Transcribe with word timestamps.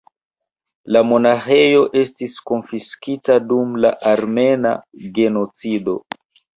La 0.95 1.03
monaĥejo 1.09 1.83
estis 2.01 2.39
konfiskita 2.53 3.39
dum 3.55 3.79
la 3.87 3.95
Armena 4.17 4.77
genocido. 5.23 6.01